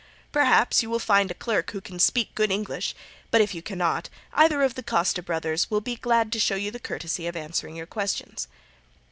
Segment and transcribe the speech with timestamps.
[0.31, 2.95] Perhaps you will find a clerk who can speak good English,
[3.29, 6.71] but if you cannot either of the Costa brothers will be glad to show you
[6.71, 8.47] the courtesy of answering your questions.